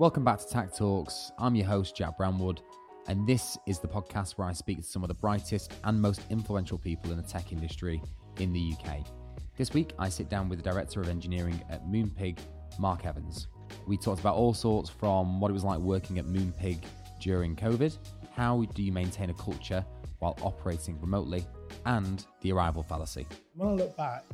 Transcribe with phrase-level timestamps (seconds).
[0.00, 1.30] Welcome back to Tact Talks.
[1.36, 2.62] I'm your host, Jack Brownwood,
[3.06, 6.22] and this is the podcast where I speak to some of the brightest and most
[6.30, 8.00] influential people in the tech industry
[8.38, 9.06] in the UK.
[9.58, 12.38] This week, I sit down with the Director of Engineering at Moonpig,
[12.78, 13.48] Mark Evans.
[13.86, 16.78] We talked about all sorts from what it was like working at Moonpig
[17.20, 17.94] during COVID,
[18.32, 19.84] how do you maintain a culture
[20.20, 21.44] while operating remotely,
[21.84, 23.26] and the arrival fallacy.
[23.54, 24.24] When I look back,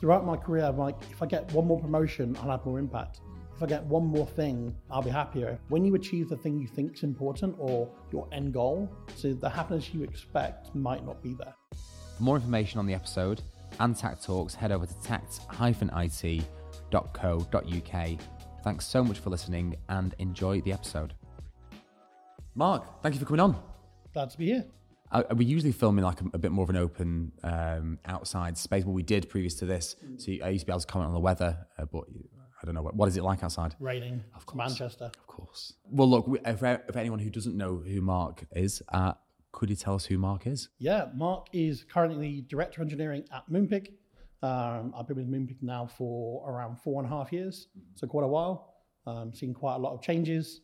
[0.00, 3.20] throughout my career, I'm like, if I get one more promotion, I'll have more impact.
[3.56, 5.60] If I get one more thing, I'll be happier.
[5.68, 9.48] When you achieve the thing you think is important or your end goal, so the
[9.48, 11.54] happiness you expect might not be there.
[12.16, 13.42] For more information on the episode
[13.78, 16.40] and Tact Talks, head over to tact-it.co.uk.
[18.64, 21.14] Thanks so much for listening and enjoy the episode.
[22.56, 23.62] Mark, thank you for coming on.
[24.12, 24.64] Glad to be here.
[25.12, 28.58] Uh, we usually film in like a, a bit more of an open um, outside
[28.58, 28.84] space.
[28.84, 29.94] Well, we did previous to this.
[30.16, 32.04] So I used to be able to comment on the weather, uh, but
[32.64, 33.76] I don't know what, what is it like outside.
[33.78, 34.56] Raining, of course.
[34.56, 35.04] Manchester.
[35.04, 35.74] Of course.
[35.90, 39.12] Well, look, if, if anyone who doesn't know who Mark is, uh,
[39.52, 40.70] could you tell us who Mark is?
[40.78, 43.88] Yeah, Mark is currently Director of Engineering at Moonpig.
[44.42, 48.24] Um, I've been with Moonpig now for around four and a half years, so quite
[48.24, 48.76] a while.
[49.06, 50.62] Um, seen quite a lot of changes.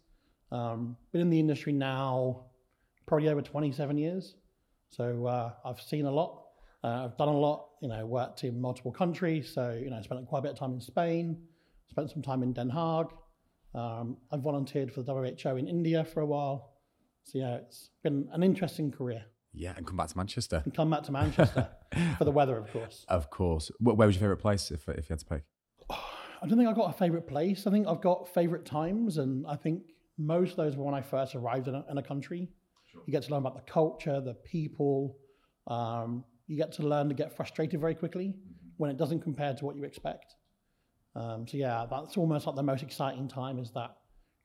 [0.51, 2.47] Um, been in the industry now
[3.07, 4.37] probably over 27 years,
[4.89, 6.45] so uh, I've seen a lot.
[6.83, 7.67] Uh, I've done a lot.
[7.83, 10.73] You know, worked in multiple countries, so you know, spent quite a bit of time
[10.73, 11.43] in Spain,
[11.91, 13.11] spent some time in Den Haag.
[13.75, 16.73] Um, I've volunteered for the WHO in India for a while.
[17.25, 19.25] So yeah, it's been an interesting career.
[19.53, 20.63] Yeah, and come back to Manchester.
[20.65, 21.69] And come back to Manchester
[22.19, 23.05] for the weather, of course.
[23.09, 23.71] Of course.
[23.79, 25.43] Wh- Where was your favourite place if, if you had to pick?
[25.91, 27.67] I don't think I've got a favourite place.
[27.67, 29.83] I think I've got favourite times, and I think
[30.17, 32.49] most of those were when I first arrived in a, in a country.
[33.07, 35.17] You get to learn about the culture, the people.
[35.67, 38.35] Um, you get to learn to get frustrated very quickly
[38.79, 40.35] when it doesn't compare to what you expect.
[41.17, 43.97] Um, so yeah, that's almost like the most exciting time is that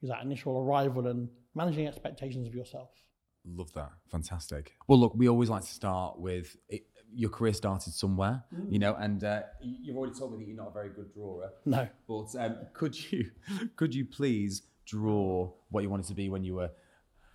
[0.02, 2.90] is that initial arrival and managing expectations of yourself.
[3.46, 3.90] Love that.
[4.10, 4.74] Fantastic.
[4.88, 6.82] Well, look, we always like to start with it,
[7.14, 10.56] your career started somewhere, you know, and uh, you- you've already told me that you're
[10.56, 11.50] not a very good drawer.
[11.64, 13.30] No, But um, could you
[13.76, 16.70] could you please draw what you wanted to be when you were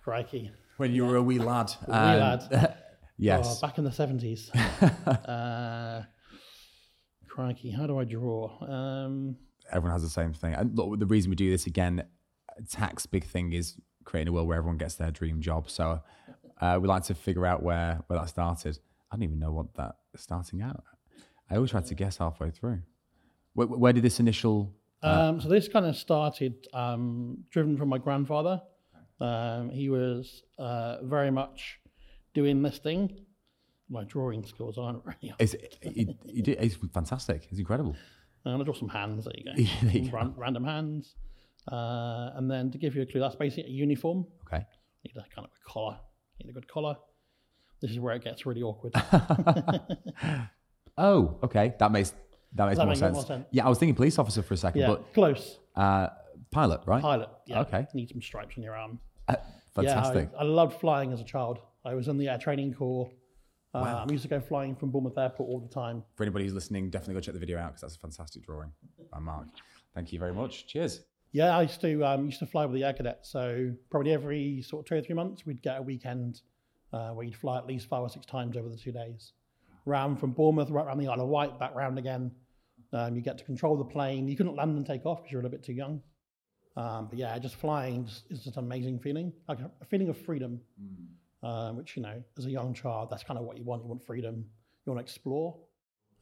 [0.04, 0.50] crikey.
[0.76, 1.72] when you were a wee lad?
[1.88, 2.76] wee lad.
[3.16, 3.58] yes.
[3.62, 4.50] Oh, back in the 70s.
[5.28, 6.02] uh,
[7.32, 8.50] crikey, how do I draw?
[8.62, 9.36] Um,
[9.70, 10.54] Everyone has the same thing.
[10.54, 12.04] And look, the reason we do this again,
[12.70, 15.70] Tact's big thing is creating a world where everyone gets their dream job.
[15.70, 16.00] So
[16.60, 18.78] uh, we like to figure out where where that started.
[19.10, 20.84] I don't even know what that starting out.
[21.50, 22.82] I always try to guess halfway through.
[23.54, 24.74] Where, where did this initial?
[25.02, 28.60] um, so this kind of started um, driven from my grandfather.
[29.20, 31.78] Um, he was uh, very much
[32.34, 33.24] doing this thing.
[33.90, 35.34] My drawing skills aren't really.
[35.82, 37.44] He, he did, he's fantastic.
[37.48, 37.94] He's incredible.
[38.44, 39.24] I'm gonna draw some hands.
[39.24, 39.52] There you go.
[39.86, 41.14] There you Some ran- random hands.
[41.70, 44.26] Uh, and then to give you a clue, that's basically a uniform.
[44.46, 44.64] Okay.
[45.04, 45.98] Need a kind of a collar.
[46.42, 46.96] Need a good collar.
[47.80, 48.94] This is where it gets really awkward.
[50.98, 51.74] Oh, okay.
[51.78, 52.12] That makes
[52.54, 53.14] that makes that more, sense.
[53.14, 53.46] more sense?
[53.50, 55.58] Yeah, I was thinking police officer for a second, yeah, close.
[55.74, 56.08] uh,
[56.50, 57.00] pilot, right?
[57.00, 57.30] Pilot.
[57.46, 57.60] Yeah.
[57.60, 57.86] Okay.
[57.94, 58.98] Need some stripes on your arm.
[59.26, 59.36] Uh,
[59.74, 60.28] fantastic.
[60.32, 61.60] Yeah, I, I loved flying as a child.
[61.84, 63.10] I was in the air training corps.
[63.74, 66.02] Uh, I used to go flying from Bournemouth Airport all the time.
[66.14, 68.70] For anybody who's listening, definitely go check the video out because that's a fantastic drawing
[69.10, 69.48] by Mark.
[69.94, 70.66] Thank you very much.
[70.66, 71.00] Cheers.
[71.32, 73.30] Yeah, I used to um, used to fly with the air cadets.
[73.30, 76.42] So probably every sort of two or three months, we'd get a weekend
[76.92, 79.32] uh, where you'd fly at least five or six times over the two days.
[79.86, 82.30] Round from Bournemouth, right around the Isle of Wight, back round again.
[82.92, 84.28] Um, you get to control the plane.
[84.28, 86.02] You couldn't land and take off because you're a little bit too young.
[86.76, 90.18] Um, but yeah, just flying is just an amazing feeling, like a, a feeling of
[90.18, 90.60] freedom.
[91.42, 93.82] Uh, which you know, as a young child, that's kind of what you want.
[93.82, 94.44] You want freedom.
[94.84, 95.58] You want to explore,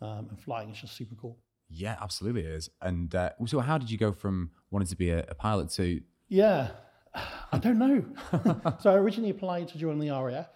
[0.02, 1.38] um, and flying is just super cool.
[1.68, 2.70] Yeah, absolutely it is.
[2.82, 6.00] And uh, so, how did you go from wanting to be a, a pilot to?
[6.28, 6.70] Yeah,
[7.52, 8.04] I don't know.
[8.80, 10.48] so I originally applied to join the RAF,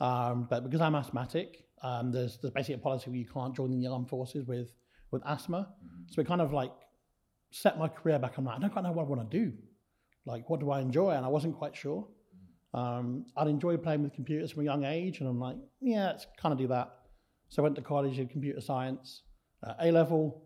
[0.00, 3.78] um, but because I'm asthmatic, um, there's, there's basically a policy where you can't join
[3.78, 4.72] the armed forces with
[5.10, 5.68] with asthma.
[6.10, 6.72] So it kind of like
[7.50, 8.38] set my career back.
[8.38, 9.52] I'm like, I don't quite know what I want to do.
[10.24, 11.10] Like, what do I enjoy?
[11.10, 12.06] And I wasn't quite sure.
[12.74, 16.26] Um, I'd enjoyed playing with computers from a young age, and I'm like, yeah, let's
[16.40, 16.94] kind of do that.
[17.48, 19.22] So I went to college in computer science,
[19.62, 20.44] uh, A level,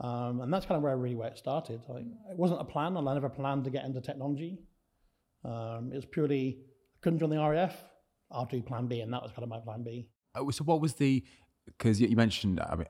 [0.00, 1.80] um, and that's kind of where really where it started.
[1.88, 4.58] Like, it wasn't a plan, and I never planned to get into technology.
[5.44, 6.58] Um, it was purely
[7.00, 7.74] couldn't join the RAF.
[8.30, 10.08] I'll do Plan B, and that was kind of my Plan B.
[10.34, 11.24] Uh, so, what was the?
[11.66, 12.86] Because you mentioned, I mean,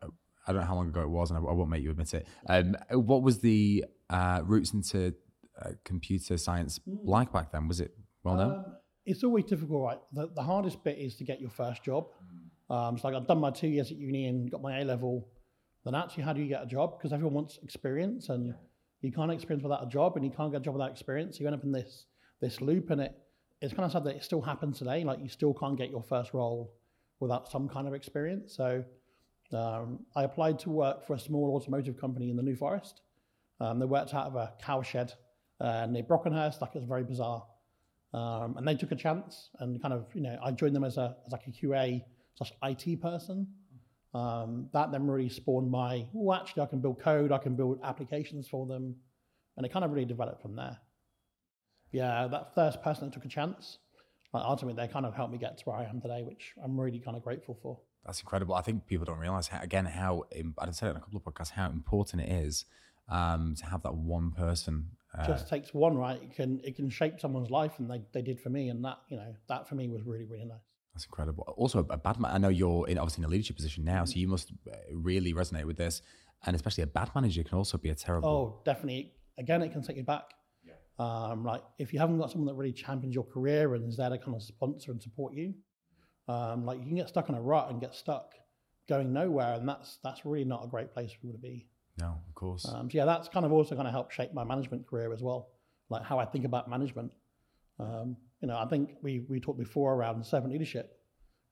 [0.46, 2.14] I don't know how long ago it was, and I, I won't make you admit
[2.14, 2.26] it.
[2.48, 5.14] Um, what was the uh, roots into
[5.60, 7.68] uh, computer science like back then?
[7.68, 7.92] Was it
[8.24, 8.52] well known?
[8.52, 8.64] Um,
[9.04, 9.98] it's always difficult, right?
[10.12, 12.06] The, the hardest bit is to get your first job.
[12.70, 15.28] Um, so like I've done my two years at uni and got my A level.
[15.84, 16.98] Then actually, how do you get a job?
[16.98, 18.54] Because everyone wants experience, and
[19.02, 21.40] You can't experience without a job, and you can't get a job without experience.
[21.40, 22.06] You end up in this
[22.40, 23.12] this loop, and it
[23.60, 25.02] it's kind of sad that it still happens today.
[25.04, 26.72] Like you still can't get your first role
[27.18, 28.54] without some kind of experience.
[28.56, 28.84] So
[29.52, 33.02] um, I applied to work for a small automotive company in the New Forest.
[33.60, 35.12] Um, they worked out of a cow shed
[35.60, 36.60] uh, near Brockenhurst.
[36.60, 37.44] Like it was very bizarre.
[38.14, 40.98] Um, and they took a chance and kind of, you know, I joined them as
[40.98, 42.02] a as like a QA
[42.34, 43.46] slash IT person.
[44.14, 47.80] Um, that then really spawned my, oh, actually, I can build code, I can build
[47.82, 48.94] applications for them,
[49.56, 50.76] and it kind of really developed from there.
[51.92, 53.78] Yeah, that first person that took a chance,
[54.34, 56.78] like ultimately, they kind of helped me get to where I am today, which I'm
[56.78, 57.78] really kind of grateful for.
[58.04, 58.54] That's incredible.
[58.54, 60.24] I think people don't realize how, again how
[60.58, 62.64] I've said it in a couple of podcasts how important it is
[63.08, 64.88] um, to have that one person.
[65.16, 66.22] Uh, Just takes one, right?
[66.22, 68.98] It can it can shape someone's life, and they, they did for me, and that
[69.08, 70.58] you know that for me was really really nice.
[70.94, 71.44] That's incredible.
[71.56, 72.32] Also, a bad man.
[72.32, 75.32] I know you're in, obviously in a leadership position now, so you must uh, really
[75.32, 76.02] resonate with this.
[76.44, 78.28] And especially a bad manager can also be a terrible.
[78.28, 79.12] Oh, definitely.
[79.38, 80.24] Again, it can set you back.
[80.64, 80.74] Yeah.
[80.98, 84.10] Um, like if you haven't got someone that really champions your career and is there
[84.10, 85.54] to kind of sponsor and support you,
[86.28, 88.34] um, like you can get stuck in a rut and get stuck
[88.88, 91.68] going nowhere, and that's that's really not a great place for you to be.
[91.98, 92.66] No, of course.
[92.68, 95.22] Um, so yeah, that's kind of also going to help shape my management career as
[95.22, 95.50] well,
[95.90, 97.12] like how I think about management.
[97.78, 100.98] Um, you know, I think we we talked before around servant leadership.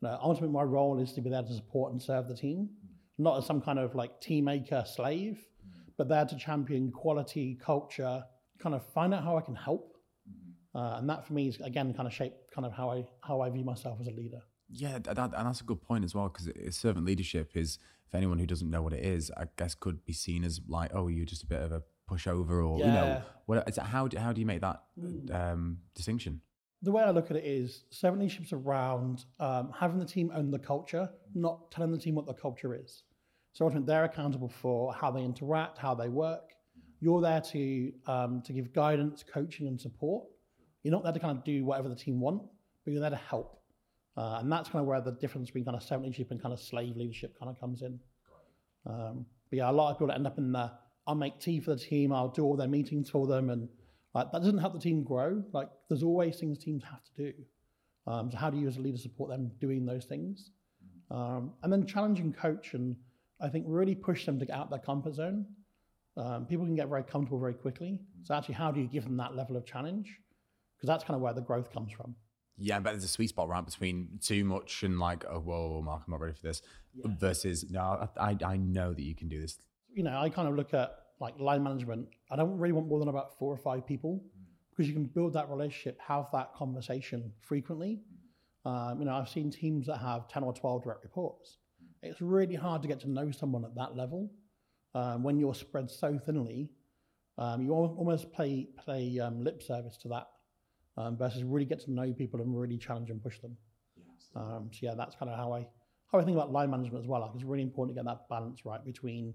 [0.01, 2.71] You know, ultimately, my role is to be there to support and serve the team,
[3.19, 5.39] not as some kind of like team maker slave,
[5.99, 8.23] but there to champion quality, culture,
[8.59, 9.97] kind of find out how I can help,
[10.75, 13.41] uh, and that for me is again kind of shape kind of how I how
[13.41, 14.41] I view myself as a leader.
[14.73, 17.79] Yeah, that, and that's a good point as well because servant leadership is,
[18.11, 20.91] for anyone who doesn't know what it is, I guess could be seen as like,
[20.95, 22.87] oh, you're just a bit of a pushover, or yeah.
[22.87, 23.69] you know, what?
[23.69, 25.33] Is how do, how do you make that mm.
[25.35, 26.41] um, distinction?
[26.83, 30.51] The way I look at it is servant leadership's around um, having the team own
[30.51, 33.05] the culture, not telling the team what the culture is.
[33.53, 36.51] So ultimately, they're accountable for how they interact, how they work.
[37.01, 40.25] You're there to um, to give guidance, coaching, and support.
[40.83, 42.43] You're not there to kind of do whatever the team want,
[42.85, 43.60] but you're there to help.
[44.17, 46.53] Uh, and that's kind of where the difference between kind of servant leadership and kind
[46.53, 47.99] of slave leadership kind of comes in.
[48.87, 50.71] Um, but yeah, a lot of people end up in the,
[51.07, 53.69] I'll make tea for the team, I'll do all their meetings for them, and
[54.15, 55.43] like that doesn't help the team grow.
[55.53, 57.33] Like there's always things teams have to do.
[58.07, 60.51] Um, so how do you as a leader support them doing those things?
[61.11, 62.97] Um, and then challenging coach and
[63.41, 65.47] I think really push them to get out their comfort zone.
[66.17, 67.99] Um, people can get very comfortable very quickly.
[68.25, 70.19] So actually, how do you give them that level of challenge?
[70.77, 72.15] Because that's kind of where the growth comes from.
[72.63, 76.03] Yeah, but there's a sweet spot right between too much and like, oh, whoa, Mark,
[76.07, 76.61] I'm not ready for this,
[76.95, 77.11] yeah.
[77.19, 79.59] versus no, I, I know that you can do this.
[79.95, 82.09] You know, I kind of look at like line management.
[82.31, 84.23] I don't really want more than about four or five people
[84.71, 88.01] because you can build that relationship, have that conversation frequently.
[88.67, 91.57] Um, you know, I've seen teams that have 10 or 12 direct reports.
[92.03, 94.31] It's really hard to get to know someone at that level
[94.95, 96.71] um, when you're spread so thinly.
[97.39, 100.27] Um, you almost play play um, lip service to that
[100.97, 103.57] um, versus really get to know people and really challenge and push them.
[104.37, 105.67] Um, so yeah, that's kind of how I
[106.11, 107.21] how I think about line management as well.
[107.21, 109.35] Like it's really important to get that balance right between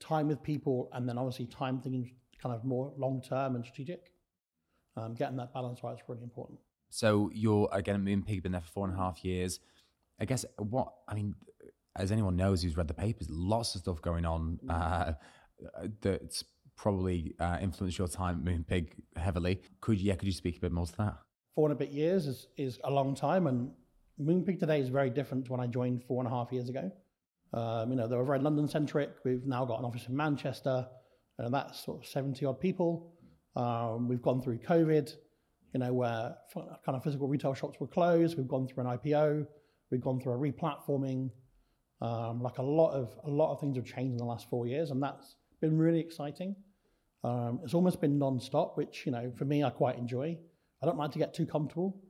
[0.00, 4.12] time with people and then obviously time thinking kind of more long term and strategic.
[4.96, 6.58] Um, getting that balance right is really important.
[6.88, 9.60] So you're again at Moonpig been there for four and a half years.
[10.18, 11.34] I guess what I mean,
[11.94, 14.70] as anyone knows who's read the papers, lots of stuff going on mm.
[14.70, 15.12] uh,
[16.00, 16.44] that's
[16.76, 19.60] probably uh, influenced your time at Moonpig heavily.
[19.80, 21.16] Could yeah, could you speak a bit more to that?
[21.54, 23.70] Four and a bit years is, is a long time, and
[24.20, 26.90] Moonpig today is very different to when I joined four and a half years ago.
[27.52, 29.10] Um, you know, they were very London centric.
[29.24, 30.86] We've now got an office in Manchester,
[31.38, 33.12] and that's sort of 70 odd people.
[33.54, 35.14] Um, we've gone through COVID,
[35.72, 38.36] you know, where kind of physical retail shops were closed.
[38.36, 39.46] We've gone through an IPO.
[39.90, 41.30] We've gone through a replatforming.
[42.02, 44.66] Um, like a lot of a lot of things have changed in the last four
[44.66, 46.54] years, and that's been really exciting.
[47.26, 50.38] Um, it's almost been non-stop, which you know for me I quite enjoy.
[50.80, 52.00] I don't like to get too comfortable.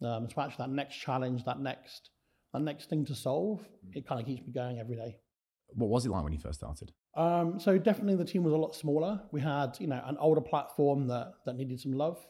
[0.00, 2.10] Um, it's actually that next challenge, that next
[2.52, 3.60] that next thing to solve.
[3.92, 5.16] It kind of keeps me going every day.
[5.74, 6.92] What was it like when you first started?
[7.16, 9.20] Um, so definitely the team was a lot smaller.
[9.32, 12.24] We had you know an older platform that that needed some love.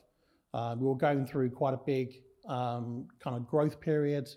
[0.54, 2.14] Uh, we were going through quite a big
[2.48, 4.28] um, kind of growth period,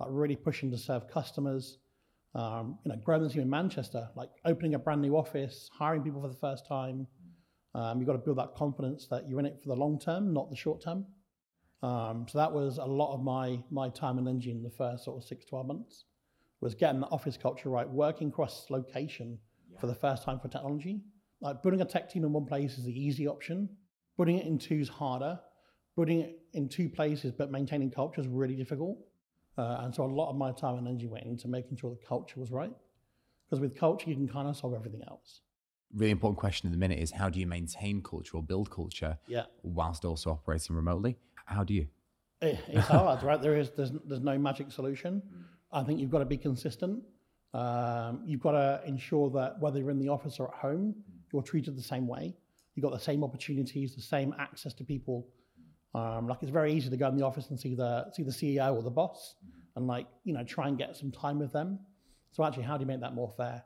[0.00, 1.78] like really pushing to serve customers.
[2.34, 6.02] Um, you know, growing the team in Manchester, like opening a brand new office, hiring
[6.02, 7.06] people for the first time,
[7.74, 10.32] um, you've got to build that confidence that you're in it for the long term,
[10.32, 11.06] not the short term.
[11.82, 15.04] Um, so that was a lot of my my time and energy in the first
[15.04, 16.04] sort of six, 12 months,
[16.60, 19.38] was getting the office culture right, working cross location
[19.70, 19.80] yeah.
[19.80, 21.00] for the first time for technology.
[21.40, 23.68] Like putting a tech team in one place is the easy option.
[24.16, 25.40] Putting it in two is harder.
[25.96, 28.98] Putting it in two places but maintaining culture is really difficult.
[29.58, 32.06] Uh, and so a lot of my time and energy went into making sure the
[32.06, 32.72] culture was right.
[33.44, 35.40] Because with culture, you can kind of solve everything else.
[35.94, 39.18] Really important question in the minute is how do you maintain culture or build culture
[39.26, 39.44] Yeah.
[39.62, 41.18] whilst also operating remotely?
[41.46, 41.88] How do you?
[42.40, 43.40] It's hard, right?
[43.40, 45.22] There is there's there's no magic solution.
[45.72, 47.02] I think you've got to be consistent.
[47.54, 50.94] Um, you've got to ensure that whether you're in the office or at home,
[51.32, 52.34] you're treated the same way.
[52.74, 55.28] You've got the same opportunities, the same access to people.
[55.94, 58.30] Um, like it's very easy to go in the office and see the see the
[58.32, 59.34] CEO or the boss,
[59.76, 61.78] and like you know try and get some time with them.
[62.32, 63.62] So actually, how do you make that more fair?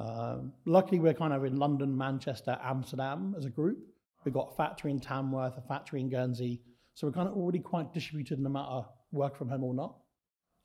[0.00, 3.78] Um, luckily, we're kind of in London, Manchester, Amsterdam as a group.
[4.24, 6.62] We've got a factory in Tamworth, a factory in Guernsey.
[6.94, 9.96] So we're kind of already quite distributed no matter work from home or not.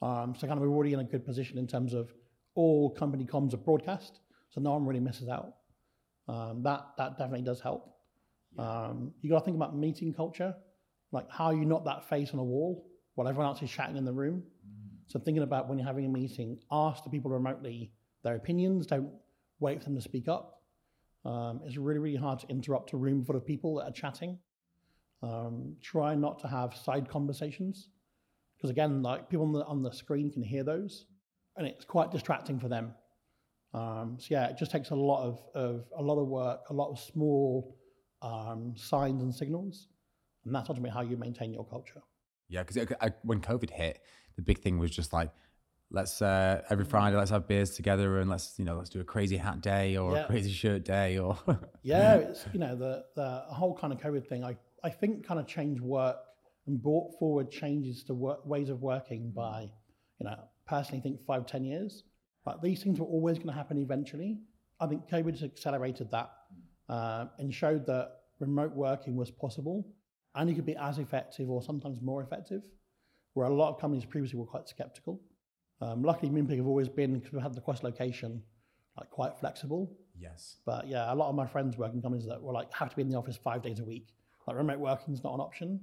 [0.02, 2.14] Um, so kind of we're already in a good position in terms of
[2.56, 4.20] all company comms are broadcast,
[4.50, 5.54] so no one really misses out.
[6.28, 7.94] Um, that that definitely does help.
[8.58, 10.56] Um, you got to think about meeting culture,
[11.12, 14.06] like how you not that face on a wall while everyone else is chatting in
[14.06, 14.44] the room.
[15.08, 17.94] So thinking about when you're having a meeting, ask the people remotely
[18.24, 18.88] their opinions.
[18.88, 19.10] Don't
[19.60, 20.62] wait for them to speak up.
[21.26, 24.38] Um, it's really really hard to interrupt a room full of people that are chatting.
[25.24, 27.90] Um, try not to have side conversations
[28.56, 31.06] because again, like people on the on the screen can hear those,
[31.56, 32.94] and it's quite distracting for them.
[33.74, 36.74] Um, so yeah, it just takes a lot of, of a lot of work, a
[36.74, 37.78] lot of small
[38.22, 39.88] um, signs and signals,
[40.46, 42.02] and that's ultimately how you maintain your culture.
[42.50, 42.88] Yeah, because
[43.24, 44.02] when COVID hit,
[44.36, 45.32] the big thing was just like,
[45.92, 49.04] let's uh, every Friday let's have beers together and let's you know let's do a
[49.04, 50.24] crazy hat day or Yeah.
[50.24, 51.38] a crazy shirt day or
[51.84, 54.44] Yeah, it's you know the the whole kind of COVID thing.
[54.44, 56.18] I I think kind of changed work
[56.68, 59.62] and brought forward changes to work, ways of working by,
[60.20, 62.04] you know, personally think five ten years.
[62.44, 64.40] But these things were always going to happen eventually.
[64.80, 66.30] I think COVID has accelerated that
[66.90, 69.88] uh, and showed that remote working was possible,
[70.36, 72.64] and you could be as effective or sometimes more effective.
[73.34, 75.22] Where a lot of companies previously were quite skeptical.
[75.82, 78.42] Um, luckily, Moonpig have always been because we had the cross location,
[78.98, 79.96] like quite flexible.
[80.20, 82.90] yes, But yeah, a lot of my friends work in companies that were like have
[82.90, 84.08] to be in the office five days a week.
[84.48, 85.82] Like remote working is not an option.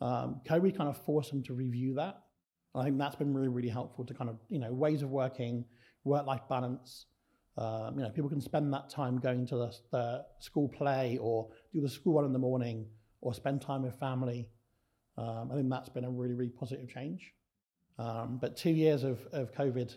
[0.00, 2.18] Um, COVID kind of forced them to review that.
[2.74, 5.10] And I think that's been really, really helpful to kind of you know ways of
[5.10, 5.64] working,
[6.04, 7.06] work-life balance.
[7.56, 11.48] Um, you know, people can spend that time going to the, the school play or
[11.72, 12.86] do the school run in the morning
[13.20, 14.48] or spend time with family.
[15.18, 17.34] Um, I think that's been a really, really positive change.
[18.02, 19.94] Um, but two years of, of COVID,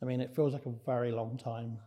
[0.00, 1.78] I mean, it feels like a very long time.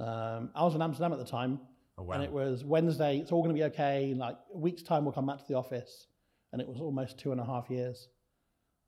[0.00, 1.60] Um, I was in Amsterdam at the time,
[1.98, 3.18] oh wow, and it was Wednesday.
[3.18, 4.14] It's all going to be okay.
[4.16, 6.08] Like a week's time, we'll come back to the office,
[6.52, 8.08] and it was almost two and a half years.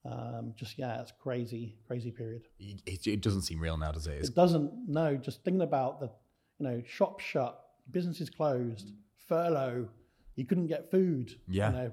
[0.05, 2.43] Um, just yeah, it's crazy, crazy period.
[2.59, 4.19] it, it doesn't seem real now, does it?
[4.19, 4.73] It's, It doesn't.
[4.89, 6.11] No, just thinking about the,
[6.59, 8.93] you know, shop shut, businesses closed,
[9.29, 9.89] furlough.
[10.35, 11.37] You couldn't get food.
[11.47, 11.71] Yeah.
[11.71, 11.93] You know,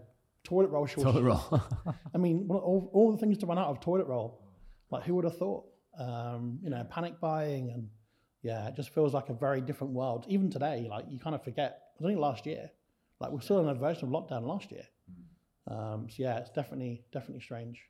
[0.50, 1.14] toilet roll shortage.
[1.14, 1.64] toilet roll.
[2.14, 4.42] I mean, all, all the things to run out of toilet roll.
[4.92, 5.66] Like, who would have thought?
[5.98, 7.90] Um, you know, panic buying and
[8.42, 10.26] yeah, it just feels like a very different world.
[10.28, 11.82] Even today, like you kind of forget.
[11.96, 12.70] It was only last year.
[13.20, 14.86] Like we're still in a version of lockdown last year.
[15.68, 17.82] Um, so yeah, it's definitely definitely strange.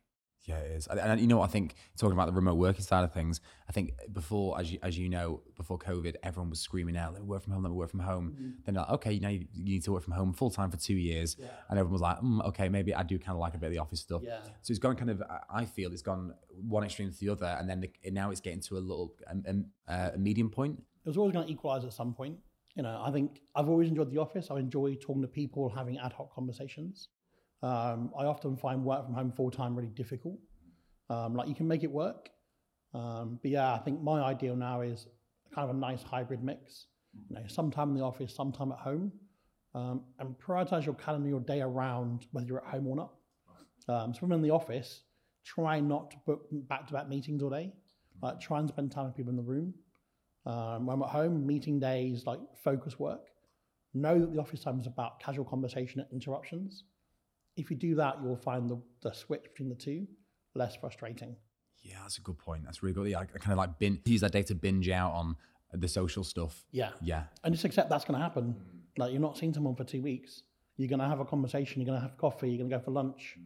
[0.45, 0.87] Yeah, it is.
[0.87, 3.39] And, and you know what I think, talking about the remote working side of things,
[3.67, 7.21] I think before, as you, as you know, before COVID, everyone was screaming out, let
[7.21, 8.55] me work from home, let me work from home.
[8.65, 10.95] Then like, okay, now you, you need to work from home full time for two
[10.95, 11.35] years.
[11.37, 11.47] Yeah.
[11.69, 13.73] And everyone was like, mm, okay, maybe I do kind of like a bit of
[13.73, 14.21] the office stuff.
[14.23, 14.39] Yeah.
[14.61, 17.55] So it's gone kind of, I- feel it's gone one extreme to the other.
[17.59, 20.79] And then the, now it's getting to a little, um, uh, a medium point.
[21.05, 22.37] it was always going to equalize at some point.
[22.75, 24.49] You know, I think I've always enjoyed the office.
[24.49, 27.09] I enjoy talking to people, having ad hoc conversations.
[27.61, 30.37] Um, I often find work from home full time really difficult.
[31.09, 32.29] Um, like you can make it work,
[32.93, 35.07] um, but yeah, I think my ideal now is
[35.53, 36.85] kind of a nice hybrid mix.
[37.29, 39.11] You know, sometime in the office, sometime at home,
[39.73, 43.13] um, and prioritize your calendar, your day around whether you're at home or not.
[43.87, 45.01] Um, so when in the office,
[45.43, 47.73] try not to book back-to-back meetings all day.
[48.21, 49.73] Like try and spend time with people in the room.
[50.45, 53.27] Um, when I'm at home, meeting days, like focus work.
[53.93, 56.83] Know that the office time is about casual conversation and interruptions.
[57.59, 60.07] If you do that, you'll find the, the switch between the two
[60.55, 61.35] less frustrating.
[61.81, 62.63] Yeah, that's a good point.
[62.65, 63.07] That's really good.
[63.07, 65.35] Yeah, I kind of like bin, use that day to binge out on
[65.73, 66.65] the social stuff.
[66.71, 66.89] Yeah.
[67.01, 67.23] Yeah.
[67.43, 68.55] And just accept that's going to happen.
[68.97, 70.43] Like you're not seeing someone for two weeks.
[70.77, 71.81] You're going to have a conversation.
[71.81, 72.49] You're going to have coffee.
[72.49, 73.37] You're going to go for lunch.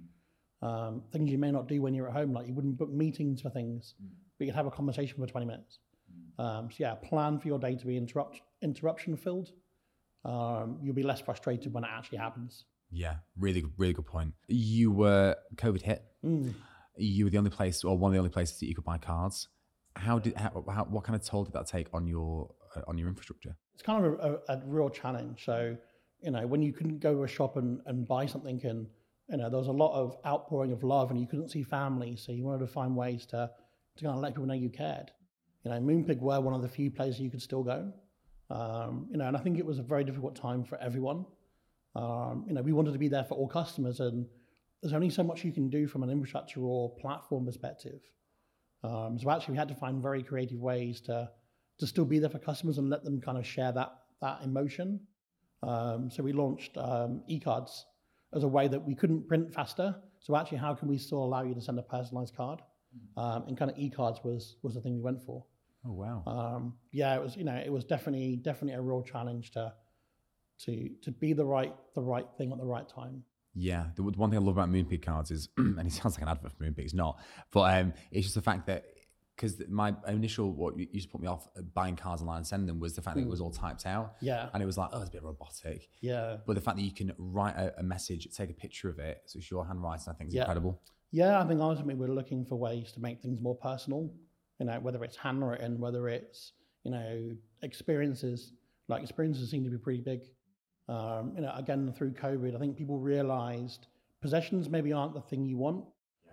[0.61, 2.33] Um, things you may not do when you're at home.
[2.33, 3.95] Like you wouldn't book meetings for things,
[4.37, 5.79] but you'd have a conversation for 20 minutes.
[6.39, 9.51] Um, so yeah, plan for your day to be interrupt interruption filled.
[10.25, 12.65] Um, you'll be less frustrated when it actually happens.
[12.93, 13.15] Yeah.
[13.37, 14.33] Really, really good point.
[14.47, 16.03] You were, COVID hit.
[16.23, 16.53] Mm.
[16.95, 18.97] You were the only place, or one of the only places that you could buy
[18.97, 19.47] cards.
[19.95, 22.97] How did, how, how, what kind of toll did that take on your, uh, on
[22.97, 23.55] your infrastructure?
[23.73, 25.43] it's kind of a, a, a real challenge.
[25.45, 25.75] So,
[26.21, 28.87] you know, when you couldn't go to a shop and, and buy something and,
[29.29, 32.15] you know, there was a lot of outpouring of love and you couldn't see family.
[32.15, 33.49] So you wanted to find ways to,
[33.97, 35.11] to kind of let people know you cared.
[35.63, 37.91] You know, Moonpig were one of the few places you could still go.
[38.49, 41.25] Um, you know, and I think it was a very difficult time for everyone.
[41.95, 44.25] Um, you know, we wanted to be there for all customers, and
[44.81, 48.01] there's only so much you can do from an infrastructure or platform perspective.
[48.83, 51.29] Um, so actually, we had to find very creative ways to
[51.79, 54.99] to still be there for customers and let them kind of share that that emotion.
[55.61, 57.85] Um, so we launched um, e-cards
[58.33, 59.95] as a way that we couldn't print faster.
[60.19, 62.61] So actually, how can we still allow you to send a personalized card?
[63.17, 65.43] Um, and kind of e-cards was was the thing we went for.
[65.85, 66.23] Oh wow.
[66.25, 69.73] Um, yeah, it was you know it was definitely definitely a real challenge to
[70.65, 73.23] to to be the right the right thing at the right time.
[73.55, 76.27] Yeah, the one thing I love about Moonpig cards is, and it sounds like an
[76.27, 77.19] advert for Moonpig, it's not,
[77.51, 78.85] but um, it's just the fact that
[79.35, 82.79] because my initial what used to put me off buying cards online and sending them
[82.79, 84.13] was the fact that it was all typed out.
[84.21, 84.47] Yeah.
[84.53, 85.89] And it was like, oh, it's a bit robotic.
[86.01, 86.37] Yeah.
[86.45, 89.23] But the fact that you can write a, a message, take a picture of it,
[89.25, 90.41] so it's your handwriting, I think is Yeah.
[90.41, 90.79] incredible.
[91.11, 94.11] Yeah, I think ultimately we're looking for ways to make things more personal.
[94.59, 96.53] You know, whether it's handwritten, whether it's
[96.83, 98.53] you know experiences.
[98.87, 100.21] Like experiences seem to be pretty big.
[100.89, 103.87] Um, you know, again through COVID, I think people realised
[104.21, 105.85] possessions maybe aren't the thing you want.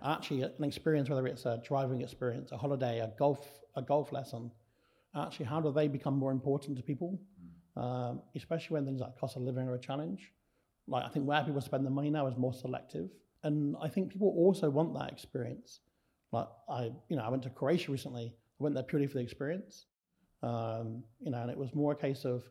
[0.03, 4.51] Actually, an experience, whether it's a driving experience, a holiday, a golf, a golf lesson,
[5.15, 7.19] actually, how do they become more important to people?
[7.77, 10.31] Um, especially when things like cost of living are a challenge.
[10.87, 13.09] Like I think where people spend their money now is more selective,
[13.43, 15.79] and I think people also want that experience.
[16.31, 18.33] Like I, you know, I went to Croatia recently.
[18.59, 19.85] I went there purely for the experience.
[20.43, 22.43] Um, you know, and it was more a case of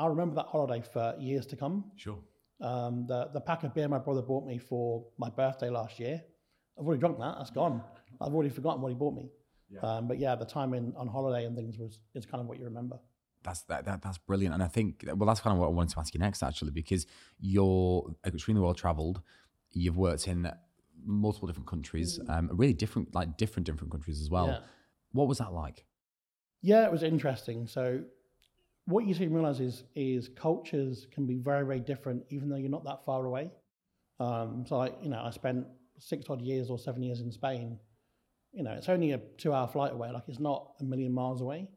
[0.00, 1.84] I'll remember that holiday for years to come.
[1.96, 2.18] Sure.
[2.62, 6.22] Um, the the pack of beer my brother bought me for my birthday last year,
[6.78, 7.34] I've already drunk that.
[7.36, 7.82] That's gone.
[8.20, 9.30] I've already forgotten what he bought me.
[9.68, 9.80] Yeah.
[9.80, 12.58] Um, but yeah, the time in on holiday and things was is kind of what
[12.58, 12.98] you remember.
[13.42, 15.92] That's that, that that's brilliant, and I think well, that's kind of what I wanted
[15.94, 17.06] to ask you next, actually, because
[17.38, 19.20] you're extremely well traveled.
[19.72, 20.50] You've worked in
[21.04, 24.48] multiple different countries, um, really different, like different different countries as well.
[24.48, 24.60] Yeah.
[25.12, 25.84] What was that like?
[26.62, 27.66] Yeah, it was interesting.
[27.66, 28.02] So
[28.90, 32.70] what you soon realize is is cultures can be very, very different even though you're
[32.70, 33.50] not that far away.
[34.18, 35.66] Um, so I, you know, I spent
[35.98, 37.78] six odd years or seven years in Spain.
[38.52, 41.40] You know, it's only a two hour flight away, like it's not a million miles
[41.40, 41.68] away.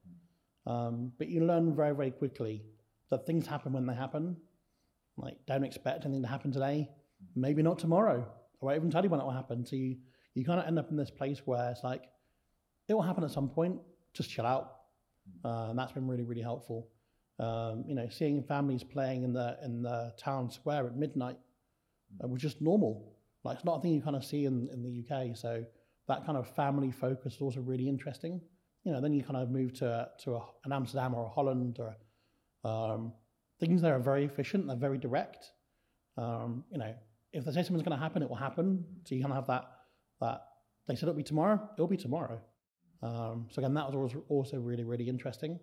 [0.65, 2.63] Um, but you learn very, very quickly
[3.09, 4.37] that things happen when they happen.
[5.17, 6.89] Like, don't expect anything to happen today,
[7.35, 8.25] maybe not tomorrow.
[8.61, 9.65] I won't even tell you when it will happen.
[9.65, 9.97] So you,
[10.33, 12.05] you kind of end up in this place where it's like,
[12.87, 13.79] it will happen at some point,
[14.13, 14.71] just chill out.
[15.45, 16.89] Uh, and that's been really, really helpful.
[17.39, 21.37] Um, you know, seeing families playing in the in the town square at midnight
[22.23, 23.17] uh, was just normal.
[23.43, 25.35] Like it's not a thing you kind of see in, in the UK.
[25.35, 25.63] So
[26.07, 28.39] that kind of family focus is also really interesting.
[28.83, 31.79] You know, then you kind of move to to a, an Amsterdam or a Holland
[31.79, 31.95] or
[32.69, 33.13] um,
[33.59, 34.67] things that are very efficient.
[34.67, 35.51] They're very direct.
[36.17, 36.93] Um, you know,
[37.31, 38.85] if they say something's going to happen, it will happen.
[39.05, 39.65] So you kind of have that
[40.21, 40.41] that
[40.87, 41.59] they said it'll be tomorrow.
[41.75, 42.39] It'll be tomorrow.
[43.01, 45.59] Um, so again, that was also, also really, really interesting.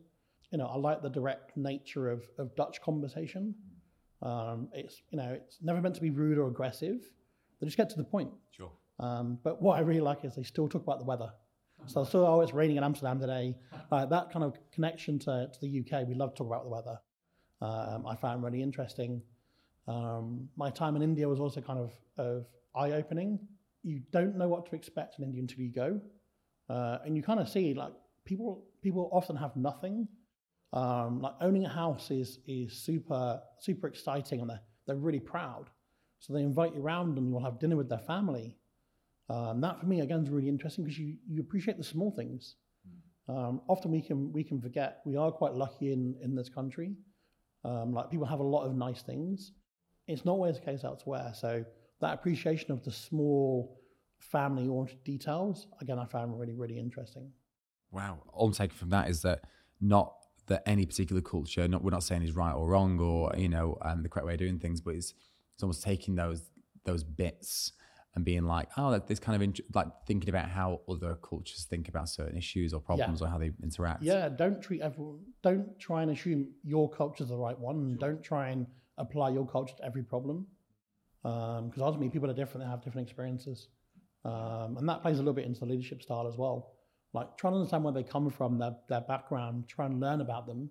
[0.51, 3.55] You know, I like the direct nature of, of Dutch conversation.
[4.23, 7.09] Um, it's you know, it's never meant to be rude or aggressive.
[7.61, 8.31] They just get to the point.
[8.51, 8.73] Sure.
[8.99, 11.31] Um, but what I really like is they still talk about the weather.
[11.87, 13.57] So, so oh, it's raining in Amsterdam today.
[13.91, 16.69] Uh, that kind of connection to, to the UK, we love to talk about the
[16.69, 16.99] weather.
[17.63, 19.23] Um, I found really interesting.
[19.89, 23.39] Um, my time in India was also kind of, of eye opening.
[23.83, 26.01] You don't know what to expect in India until you go.
[26.69, 27.93] Uh, and you kind of see like
[28.25, 30.07] people people often have nothing.
[30.73, 35.71] Um, like owning a house is is super super exciting and they're they're really proud.
[36.21, 38.57] So they invite you around and you'll have dinner with their family.
[39.29, 42.57] Um, that for me again is really interesting because you, you appreciate the small things.
[43.29, 46.97] Um, often we can we can forget we are quite lucky in in this country.
[47.65, 49.53] Um, like people have a lot of nice things.
[50.09, 51.33] It's not always the case elsewhere.
[51.35, 51.65] So
[52.01, 53.81] that appreciation of the small
[54.19, 57.31] family oriented details again I found really really interesting.
[57.93, 58.19] Wow.
[58.33, 59.45] All I'm taking from that is that
[59.81, 60.15] not
[60.51, 63.79] that any particular culture, not we're not saying is right or wrong or you know
[63.83, 65.15] um, the correct way of doing things, but it's
[65.55, 66.43] it's almost taking those
[66.85, 67.73] those bits
[68.17, 71.65] and being like, oh, that this kind of int- like thinking about how other cultures
[71.71, 74.03] think about certain issues or problems or how they interact.
[74.03, 75.21] Yeah, don't treat everyone.
[75.43, 77.77] Don't try and assume your culture is the right one.
[77.77, 78.67] and Don't try and
[78.99, 80.47] apply your culture to every problem,
[81.23, 82.67] because ultimately people are different.
[82.67, 83.69] They have different experiences,
[84.25, 86.73] um, and that plays a little bit into the leadership style as well.
[87.13, 89.69] Like try and understand where they come from, their their background.
[89.69, 90.71] Try and learn about them,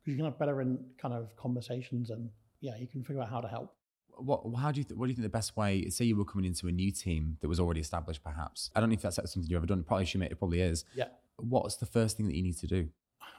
[0.00, 3.28] because you can have better in kind of conversations, and yeah, you can figure out
[3.28, 3.74] how to help.
[4.16, 5.88] What how do you th- what do you think the best way?
[5.90, 8.70] Say you were coming into a new team that was already established, perhaps.
[8.74, 9.82] I don't know if that's something you've ever done.
[9.82, 10.84] Probably assume it, it probably is.
[10.94, 12.88] Yeah, What's the first thing that you need to do?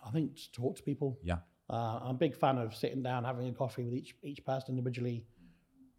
[0.06, 1.18] I think just talk to people.
[1.24, 1.38] Yeah.
[1.70, 4.72] Uh, I'm a big fan of sitting down, having a coffee with each each person
[4.78, 5.26] individually,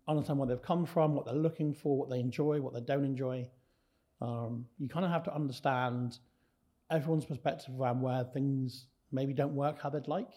[0.07, 3.05] understand where they've come from, what they're looking for, what they enjoy, what they don't
[3.05, 3.49] enjoy.
[4.21, 6.19] Um, you kind of have to understand
[6.90, 10.31] everyone's perspective around where things maybe don't work how they'd like.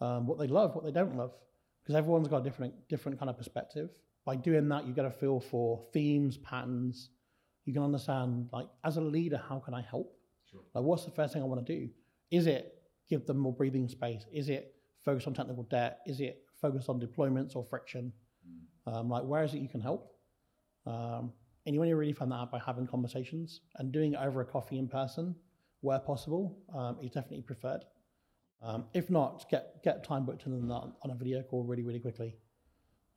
[0.00, 1.32] um, what they love, what they don't love,
[1.82, 3.90] because everyone's got a different different kind of perspective.
[4.24, 7.10] By doing that, you get a feel for themes, patterns.
[7.66, 10.16] You can understand, like, as a leader, how can I help?
[10.50, 10.60] Sure.
[10.74, 11.88] Like, what's the first thing I want to do?
[12.30, 12.74] Is it
[13.08, 14.24] give them more breathing space?
[14.32, 16.00] Is it focus on technical debt?
[16.06, 18.12] Is it focus on deployments or friction?
[18.86, 20.12] Um, like, where is it you can help?
[20.86, 21.32] Um,
[21.66, 24.44] and you only really find that out by having conversations and doing it over a
[24.44, 25.34] coffee in person
[25.84, 27.84] where possible um, is definitely preferred.
[28.62, 32.00] Um, if not, get get time booked in on, on a video call really, really
[32.00, 32.36] quickly.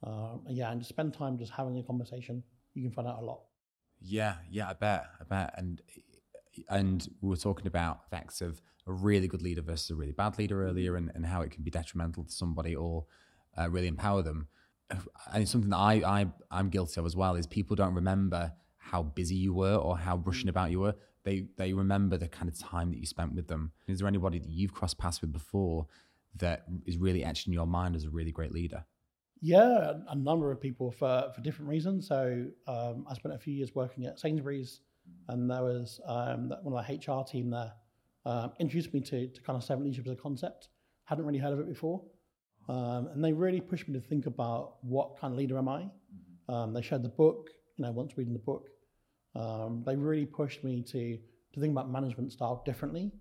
[0.03, 2.43] Um, yeah, and spend time just having a conversation.
[2.73, 3.43] You can find out a lot.
[4.01, 5.53] Yeah, yeah, I bet, I bet.
[5.57, 5.81] And
[6.69, 10.37] and we were talking about effects of a really good leader versus a really bad
[10.37, 13.05] leader earlier, and, and how it can be detrimental to somebody or
[13.57, 14.49] uh, really empower them.
[14.89, 17.35] And it's something that I, I I'm guilty of as well.
[17.35, 20.95] Is people don't remember how busy you were or how rushing about you were.
[21.27, 23.73] They they remember the kind of time that you spent with them.
[23.85, 25.85] Is there anybody that you've crossed paths with before
[26.37, 28.85] that is really etched in your mind as a really great leader?
[29.41, 32.07] Yeah, a number of people for, for different reasons.
[32.07, 34.79] So um, I spent a few years working at Sainsbury's,
[35.27, 37.73] and there was um, one of the HR team there
[38.25, 40.69] um, introduced me to, to kind of servant leadership as a concept.
[41.03, 42.05] Hadn't really heard of it before,
[42.69, 45.87] um, and they really pushed me to think about what kind of leader am I.
[46.47, 48.69] Um, they shared the book, you know, once reading the book,
[49.37, 51.17] um, they really pushed me to
[51.53, 53.11] to think about management style differently,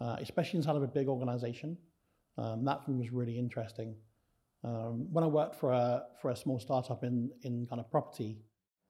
[0.00, 1.76] uh, especially inside of a big organization.
[2.36, 3.96] that for me was really interesting.
[4.64, 8.38] Um, when I worked for a for a small startup in in kind of property,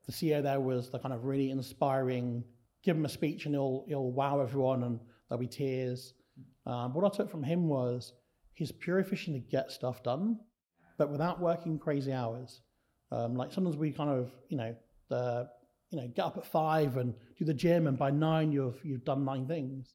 [0.06, 2.44] the CEO there was the kind of really inspiring.
[2.84, 6.14] Give him a speech and he'll he'll wow everyone and there'll be tears.
[6.66, 8.12] Um, what I took from him was
[8.52, 10.38] he's pure efficient to get stuff done,
[10.96, 12.60] but without working crazy hours.
[13.10, 14.76] Um, like sometimes we kind of you know
[15.08, 15.48] the
[15.94, 19.04] you know get up at five and do the gym and by nine you've you've
[19.04, 19.94] done nine things.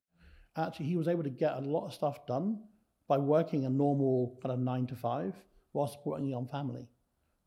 [0.55, 2.59] Actually, he was able to get a lot of stuff done
[3.07, 5.33] by working a normal kind of nine to five
[5.73, 6.87] while supporting a young family.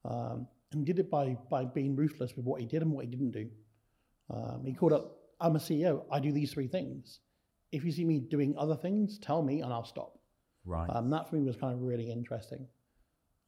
[0.05, 3.11] Um, and did it by, by being ruthless with what he did and what he
[3.11, 3.49] didn't do.
[4.31, 7.21] Um, he called up, I'm a CEO, I do these three things.
[7.73, 10.19] If you see me doing other things, tell me and I'll stop.
[10.65, 10.89] Right.
[10.89, 12.67] Um, that for me was kind of really interesting.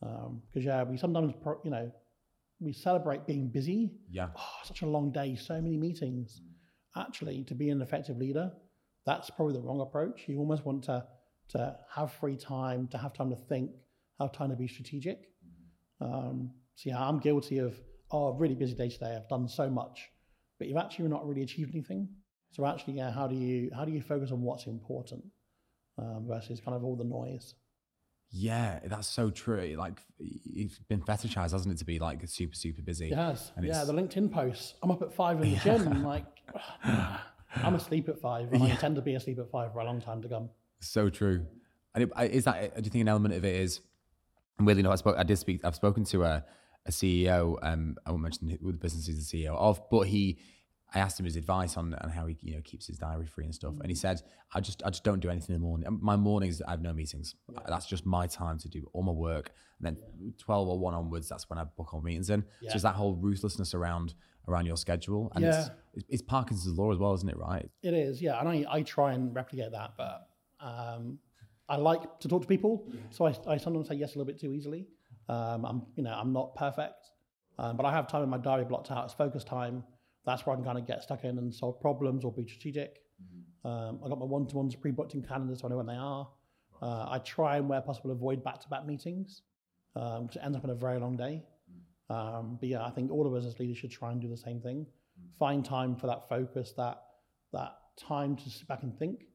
[0.01, 1.91] Because, um, yeah, we sometimes, pro- you know,
[2.65, 3.93] we celebrate being busy.
[4.11, 4.29] Yeah.
[4.37, 6.41] Oh, such a long day, so many meetings.
[6.97, 8.53] Actually, to be an effective leader,
[9.05, 10.23] that's probably the wrong approach.
[10.27, 11.05] You almost want to,
[11.51, 13.71] to have free time, to have time to think,
[14.21, 15.29] have time to be strategic.
[16.01, 17.75] Um, so yeah, I'm guilty of
[18.11, 19.17] oh, really busy day today.
[19.17, 20.09] I've done so much,
[20.59, 22.09] but you've actually not really achieved anything.
[22.53, 25.25] So actually, yeah, how do you how do you focus on what's important
[25.99, 27.55] um, versus kind of all the noise?
[28.37, 29.77] Yeah, that's so true.
[29.79, 33.13] Like it's been fetishized, hasn't it, to be like super super busy?
[33.13, 33.53] It has.
[33.55, 34.75] And yeah, the LinkedIn posts.
[34.83, 35.61] I'm up at five in the yeah.
[35.79, 36.03] gym.
[36.03, 36.27] like
[36.83, 38.71] I'm asleep at five, and yeah.
[38.71, 40.51] I intend to be asleep at five for a long time to come.
[40.81, 41.47] So true.
[41.95, 42.75] And it, is that?
[42.75, 43.81] Do you think an element of it is
[44.59, 45.17] weirdly enough, I spoke.
[45.17, 45.65] I did speak.
[45.65, 46.45] I've spoken to a,
[46.87, 47.57] a CEO.
[47.63, 50.39] Um, I won't mention who the business he's the CEO of, but he.
[50.95, 53.45] I asked him his advice on, on how he you know keeps his diary free
[53.45, 54.23] and stuff, and he said,
[54.55, 55.87] "I just I just don't do anything in the morning.
[56.01, 57.35] My mornings I have no meetings.
[57.53, 57.61] Yeah.
[57.69, 59.51] That's just my time to do all my work.
[59.79, 60.31] And then yeah.
[60.39, 62.45] twelve or one onwards, that's when I book all meetings in.
[62.61, 62.71] Yeah.
[62.71, 64.15] So it's that whole ruthlessness around
[64.47, 65.69] around your schedule, and yeah.
[65.95, 67.37] it's, it's Parkinson's law as well, isn't it?
[67.37, 67.69] Right?
[67.83, 68.39] It is, yeah.
[68.39, 70.29] And I I try and replicate that, but
[70.61, 71.19] um,
[71.69, 74.39] I like to talk to people, so I, I sometimes say yes a little bit
[74.39, 74.87] too easily.
[75.29, 77.11] Um, I'm, you know, I'm not perfect,
[77.59, 79.83] um, but I have time in my diary blocked out as focus time.
[80.27, 83.01] That's where I can kind of get stuck in and solve problems or be strategic.
[83.23, 83.69] Mm-hmm.
[83.69, 86.29] Um, I got my one-to-ones pre-booked in calendar, so I know when they are.
[86.83, 89.43] Uh, I try and, where possible, avoid back-to-back meetings,
[89.97, 91.43] um, because it ends up in a very long day.
[92.11, 92.15] Mm.
[92.15, 94.37] Um, but yeah, I think all of us as leaders should try and do the
[94.37, 94.87] same thing.
[94.87, 95.39] Mm.
[95.39, 97.03] Find time for that focus, that
[97.53, 99.27] that time to sit back and think.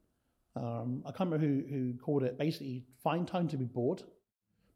[0.55, 2.37] Um, I can't remember who, who called it.
[2.37, 4.03] Basically, find time to be bored.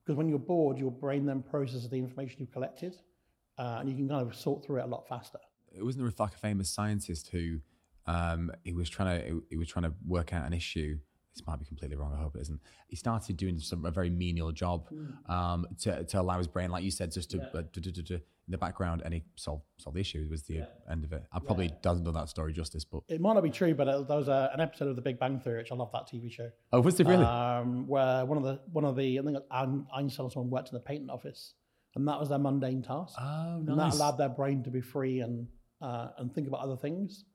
[0.04, 2.95] Because when you're bored, your brain then processes the information you've collected
[3.58, 5.39] uh, and you can kind of sort through it a lot faster.
[5.74, 7.60] It wasn't there like a famous scientist who
[8.06, 10.98] um, he was trying to he was trying to work out an issue
[11.36, 12.14] this might be completely wrong.
[12.14, 12.60] I hope it isn't.
[12.88, 15.30] He started doing some a very menial job mm.
[15.30, 17.60] um, to, to allow his brain, like you said, just to, yeah.
[17.60, 20.24] uh, in the background, and he solved solved the issue.
[20.26, 20.66] It Was the yeah.
[20.92, 21.24] end of it.
[21.32, 21.76] I probably yeah.
[21.82, 23.74] doesn't do that story justice, but it might not be true.
[23.74, 26.08] But there was a, an episode of The Big Bang Theory, which I love that
[26.08, 26.50] TV show.
[26.72, 27.26] Oh, was it really?
[27.26, 30.76] Um, where one of the one of the I think Einstein or someone worked in
[30.76, 31.54] the patent office,
[31.96, 33.16] and that was their mundane task.
[33.20, 33.70] Oh, nice.
[33.70, 35.48] And that allowed their brain to be free and
[35.84, 37.26] uh, and think about other things.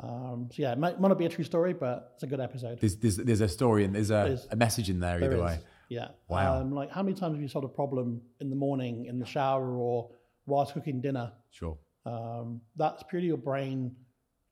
[0.00, 2.40] Um, so yeah, it might, might, not be a true story, but it's a good
[2.40, 2.80] episode.
[2.80, 5.42] There's there's, there's a story and there's a, a message in there, there either is.
[5.42, 5.58] way.
[5.88, 6.08] Yeah.
[6.28, 6.60] Wow.
[6.60, 9.26] Um, like how many times have you solved a problem in the morning, in the
[9.26, 10.10] shower, or
[10.46, 11.32] whilst cooking dinner?
[11.50, 11.78] Sure.
[12.04, 13.94] Um, that's purely your brain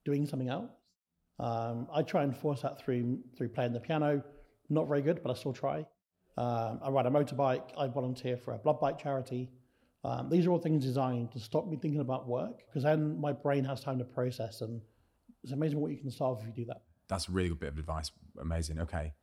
[0.05, 0.71] doing something else.
[1.39, 4.23] Um, I try and force that through through playing the piano.
[4.69, 5.85] Not very good, but I still try.
[6.39, 7.71] Um, I ride a motorbike.
[7.79, 9.51] I volunteer for a blood bike charity.
[10.07, 13.33] Um, these are all things designed to stop me thinking about work because then my
[13.33, 14.81] brain has time to process, and
[15.43, 16.83] it's amazing what you can solve if you do that.
[17.09, 18.13] That's a really good bit of advice.
[18.41, 18.79] Amazing.
[18.81, 19.15] Okay.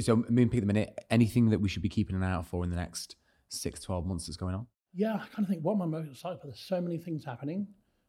[0.00, 2.68] So, Moonpig the Minute, anything that we should be keeping an eye out for in
[2.68, 3.16] the next
[3.48, 4.66] six, 12 months that's going on?
[4.92, 6.48] Yeah, I kind of think what am I most excited for?
[6.48, 7.66] There's so many things happening.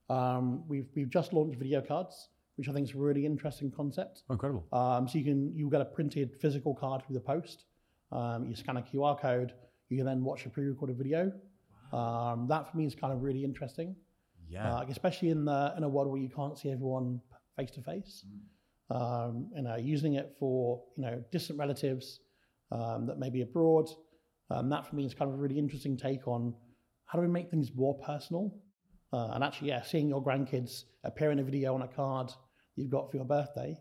[0.10, 4.24] Um, we've, we've just launched video cards, which I think is a really interesting concept.
[4.30, 4.66] Oh, incredible.
[4.74, 7.66] Um, so you can you get a printed physical card through the post.
[8.12, 9.54] Um, you scan a QR code.
[9.90, 11.32] You can then watch a pre-recorded video.
[11.92, 13.96] Um, that for me is kind of really interesting.
[14.50, 14.78] Yeah.
[14.78, 17.22] Uh, especially in the in a world where you can't see everyone
[17.56, 18.26] face to face.
[18.90, 22.22] Um, You know, using it for you know distant relatives
[22.72, 23.90] um, that may be abroad.
[24.50, 26.56] Um, that for me is kind of a really interesting take on
[27.06, 28.56] how do we make things more personal.
[29.12, 32.32] Uh, and actually, yeah, seeing your grandkids appear in a video on a card
[32.76, 33.76] you've got for your birthday,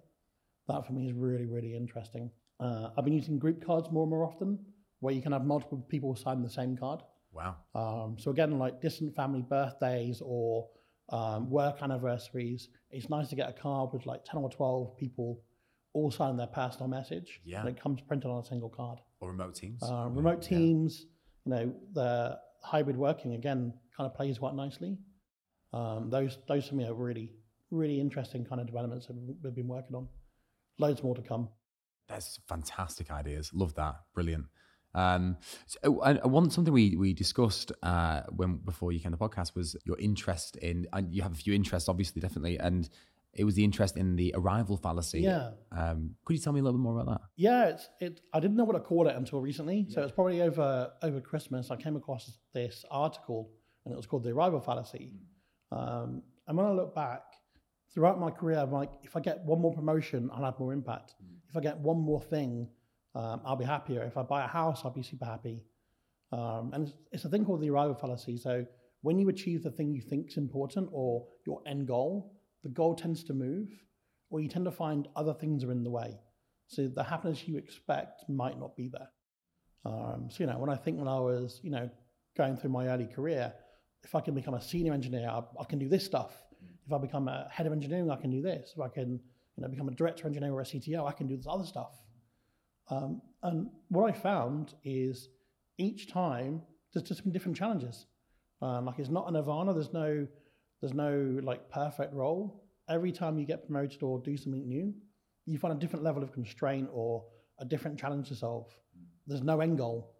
[0.68, 2.31] that for me is really really interesting.
[2.61, 4.59] Uh, I've been using group cards more and more often,
[5.01, 7.01] where you can have multiple people sign the same card.
[7.38, 7.57] Wow.
[8.05, 10.68] Um, so again, like distant family birthdays or
[11.11, 15.40] um, work anniversaries, it's nice to get a card with like ten or twelve people
[15.94, 17.40] all sign their personal message.
[17.44, 17.61] Yeah.
[17.61, 18.98] and it comes printed on a single card.
[19.20, 19.83] Or remote teams.
[19.83, 20.59] Uh, remote Yeah.
[20.59, 21.07] teams,
[21.44, 24.98] you know, the hybrid working again kind of plays quite nicely.
[25.72, 27.33] Um, those those for me are really
[27.70, 30.09] really interesting kind of developments that we've been working on.
[30.79, 31.48] Loads more to come.
[32.09, 33.51] That's fantastic ideas.
[33.53, 33.96] Love that.
[34.14, 34.46] Brilliant.
[34.94, 39.29] Um, so, and one something we we discussed uh, when before you came to the
[39.29, 42.88] podcast was your interest in, and you have a few interests, obviously, definitely, and
[43.35, 45.20] it was the interest in the arrival fallacy.
[45.20, 45.51] Yeah.
[45.70, 47.20] Um, could you tell me a little bit more about that?
[47.37, 48.20] Yeah, it's it.
[48.33, 49.87] I didn't know what to call it until recently.
[49.90, 51.70] So it's probably over over Christmas.
[51.70, 53.51] I came across this article,
[53.85, 55.14] and it was called the arrival fallacy.
[55.70, 57.22] Um, and when I look back
[57.92, 61.14] throughout my career, I'm like, if I get one more promotion, I'll have more impact.
[61.48, 62.68] If I get one more thing,
[63.14, 64.03] um, I'll be happier.
[64.03, 65.64] If I buy a house, I'll be super happy.
[66.33, 68.37] Um, and it's, it's a thing called the arrival fallacy.
[68.37, 68.66] So
[69.03, 72.94] when you achieve the thing you think is important or your end goal, the goal
[72.94, 73.68] tends to move,
[74.31, 76.18] or you tend to find other things are in the way.
[76.66, 79.09] So the happiness you expect might not be there.
[79.85, 81.88] Um, so you know, when I think when I was, you know,
[82.37, 83.53] going through my early career,
[84.03, 86.35] if I can become a senior engineer, I, I can do this stuff.
[86.87, 88.73] If I become a head of engineering, I can do this.
[88.75, 89.21] If I can,
[89.57, 91.92] you know, become a director engineer or a CTO, I can do this other stuff.
[92.90, 95.29] Um, and what I found is
[95.79, 98.07] each time there's just been different challenges.
[98.61, 99.72] Um, like it's not a nirvana.
[99.72, 100.27] There's no,
[100.81, 102.64] there's no like perfect role.
[102.88, 104.94] Every time you get promoted or do something new,
[105.46, 107.24] you find a different level of constraint or
[107.61, 108.66] a different challenge to solve.
[109.27, 110.14] There's no end goal,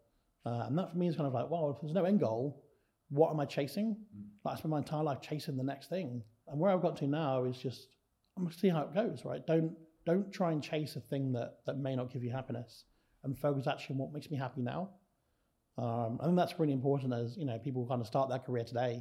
[0.45, 2.63] uh, and that for me is kind of like, well, if there's no end goal,
[3.11, 3.97] what am I chasing?
[4.45, 7.07] Like I spend my entire life chasing the next thing, and where I've got to
[7.07, 7.89] now is just
[8.37, 9.23] I'm gonna see how it goes.
[9.25, 9.47] Right?
[9.47, 9.73] Don't
[10.11, 12.85] don't try and chase a thing that that may not give you happiness,
[13.25, 14.83] and focus actually on what makes me happy now.
[15.77, 18.65] Um, I think that's really important as you know people kind of start their career
[18.65, 18.95] today,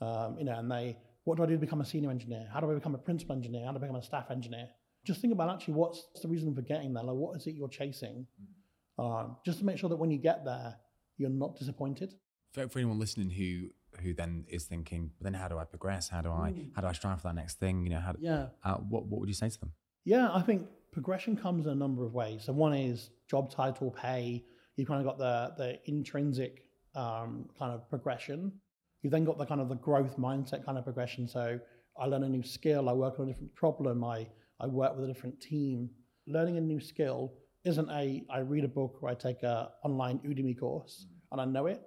[0.00, 0.86] um, you know, and they
[1.24, 2.44] what do I do to become a senior engineer?
[2.52, 3.64] How do I become a principal engineer?
[3.66, 4.68] How do I become a staff engineer?
[5.04, 7.04] Just think about actually what's the reason for getting there.
[7.04, 8.26] Like what is it you're chasing?
[8.98, 10.76] Um, just to make sure that when you get there,
[11.18, 12.14] you're not disappointed.
[12.54, 13.68] For, for anyone listening who
[14.02, 16.08] who then is thinking, but then how do I progress?
[16.08, 17.84] How do I how do I strive for that next thing?
[17.84, 18.46] You know, how Yeah.
[18.64, 19.72] uh, what what would you say to them?
[20.04, 22.44] Yeah, I think progression comes in a number of ways.
[22.44, 24.44] So one is job title, pay.
[24.76, 28.52] You've kind of got the the intrinsic um, kind of progression.
[29.02, 31.26] You've then got the kind of the growth mindset kind of progression.
[31.28, 31.58] So
[31.98, 34.28] I learn a new skill, I work on a different problem, I
[34.60, 35.90] I work with a different team.
[36.26, 37.34] Learning a new skill
[37.64, 41.44] isn't a I read a book or I take a online Udemy course and I
[41.44, 41.82] know it.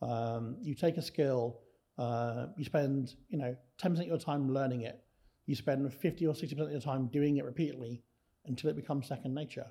[0.00, 1.60] Um, you take a skill,
[1.98, 5.00] uh, you spend you know ten percent of your time learning it.
[5.48, 8.02] You spend fifty or sixty percent of your time doing it repeatedly
[8.44, 9.66] until it becomes second nature,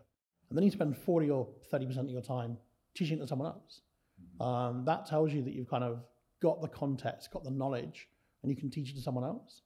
[0.49, 2.57] and then you spend forty or thirty percent of your time
[2.95, 3.81] teaching it to someone else.
[4.41, 5.99] Um, that tells you that you've kind of
[6.41, 8.07] got the context, got the knowledge,
[8.41, 9.61] and you can teach it to someone else.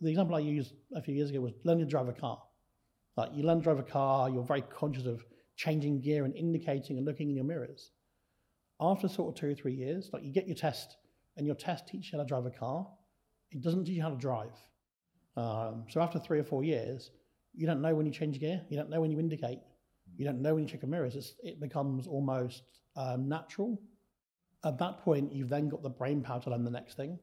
[0.00, 2.40] The example I used a few years ago was learning to drive a car.
[3.16, 5.24] Like you learn to drive a car, you're very conscious of
[5.56, 7.90] changing gear and indicating and looking in your mirrors.
[8.80, 10.96] After sort of two or three years, like you get your test,
[11.36, 12.86] and your test teaches you how to drive a car.
[13.50, 14.54] It doesn't teach you how to drive.
[15.36, 17.10] Um, so after three or four years,
[17.54, 19.60] you don't know when you change gear, you don't know when you indicate,
[20.16, 21.14] you don't know when you check your mirrors.
[21.14, 22.62] It's, it becomes almost
[22.96, 23.80] um, natural.
[24.64, 27.18] At that point, you've then got the brain power to learn the next thing.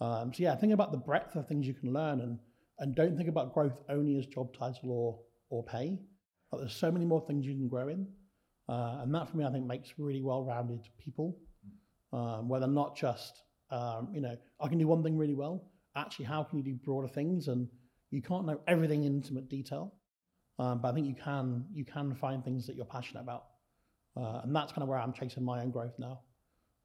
[0.00, 2.38] Um, so yeah, think about the breadth of things you can learn, and
[2.78, 5.18] and don't think about growth only as job title or
[5.50, 5.98] or pay.
[6.50, 8.06] Like there's so many more things you can grow in,
[8.68, 11.36] uh, and that for me, I think makes really well-rounded people,
[12.12, 15.69] um, where they're not just um, you know I can do one thing really well.
[15.96, 17.48] Actually, how can you do broader things?
[17.48, 17.68] And
[18.10, 19.94] you can't know everything in intimate detail,
[20.58, 23.44] um, but I think you can you can find things that you're passionate about.
[24.16, 26.20] Uh, and that's kind of where I'm chasing my own growth now.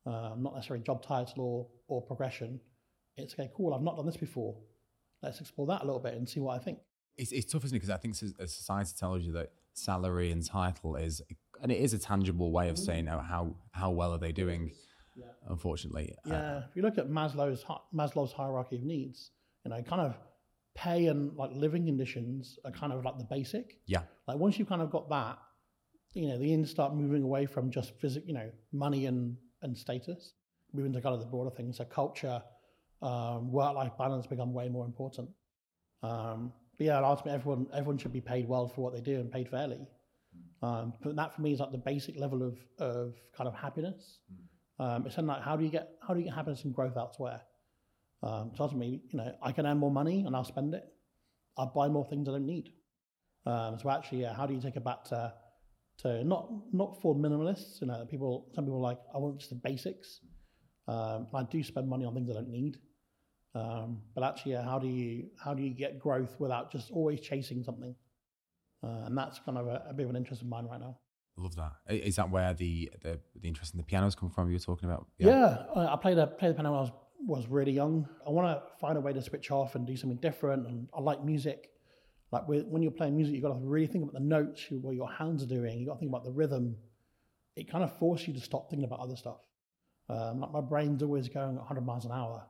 [0.06, 2.60] Um, not necessarily job title or, or progression.
[3.18, 3.74] It's okay, cool.
[3.74, 4.56] I've not done this before.
[5.24, 6.78] Let's explore that a little bit and see what I think.
[7.18, 7.80] It's, it's tough, isn't it?
[7.80, 11.22] Because I think a society tells you that salary and title is,
[11.62, 14.72] and it is a tangible way of saying oh, how how well are they doing.
[15.16, 15.26] Yeah.
[15.48, 16.14] Unfortunately.
[16.26, 16.36] Uh, yeah.
[16.36, 19.32] Uh, if you look at Maslow's Maslow's hierarchy of needs,
[19.64, 20.18] you know, kind of
[20.76, 23.80] pay and like living conditions are kind of like the basic.
[23.88, 24.02] Yeah.
[24.28, 25.40] Like once you've kind of got that,
[26.14, 29.78] you know, the ends start moving away from just physical, you know, money and and
[29.78, 30.34] status,
[30.74, 31.78] moving to kind of the broader things.
[31.78, 32.42] So culture,
[33.02, 35.30] um, work-life balance become way more important.
[36.04, 39.32] Um, but yeah, ultimately, everyone everyone should be paid well for what they do and
[39.32, 39.88] paid fairly.
[40.62, 44.20] Um, but that for me is like the basic level of of kind of happiness.
[44.80, 47.42] Um, it's like how do you get how do you get happiness and growth elsewhere?
[48.24, 50.84] Um, so ultimately, you know, I can earn more money and I'll spend it.
[51.58, 52.70] I'll buy more things I don't need.
[53.46, 55.34] Um, so actually, yeah, how do you take it back to
[56.00, 57.80] to not not for minimalists?
[57.82, 60.20] You know, people some people are like I want just the basics.
[60.88, 62.78] Um, I do spend money on things I don't need.
[63.56, 67.22] Um, but actually, yeah, how do you how do you get growth without just always
[67.22, 67.96] chasing something?
[68.84, 70.98] Uh, and that's kind of a, a, bit of an interest of mine right now.
[71.38, 71.74] Love that.
[71.90, 74.50] Is that where the the, the interest in the pianos come from?
[74.50, 75.08] You were talking about?
[75.18, 78.08] Yeah, yeah I played a played the piano when I was was really young.
[78.26, 80.68] I want to find a way to switch off and do something different.
[80.68, 81.72] And I like music.
[82.32, 85.12] Like when you're playing music, you've got to really think about the notes, what your
[85.12, 85.80] hands are doing.
[85.80, 86.76] You've got to think about the rhythm.
[87.56, 89.40] It kind of forces you to stop thinking about other stuff.
[90.10, 92.46] Um, like my brain's always going 100 miles an hour.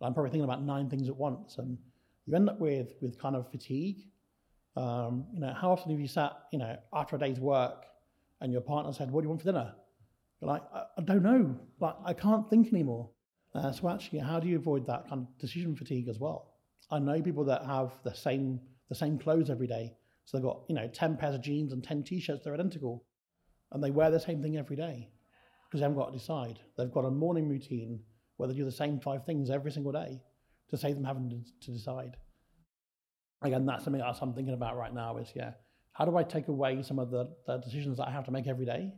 [0.00, 1.78] I'm probably thinking about nine things at once, and
[2.26, 4.08] you end up with with kind of fatigue.
[4.76, 7.86] Um, you know, how often have you sat, you know, after a day's work,
[8.40, 9.74] and your partner said, "What do you want for dinner?"
[10.40, 13.10] You're like, "I, I don't know, but I can't think anymore."
[13.54, 16.54] Uh, so actually, how do you avoid that kind of decision fatigue as well?
[16.90, 19.94] I know people that have the same the same clothes every day,
[20.24, 23.04] so they've got you know ten pairs of jeans and ten t-shirts they're identical,
[23.72, 25.10] and they wear the same thing every day
[25.66, 26.60] because they haven't got to decide.
[26.76, 28.00] They've got a morning routine
[28.36, 30.20] where they do the same five things every single day
[30.70, 32.16] to save them having to, to decide.
[33.42, 35.52] Again, that's something else I'm thinking about right now is, yeah,
[35.96, 38.46] how do I take away some of the, the decisions that I have to make
[38.46, 38.92] every day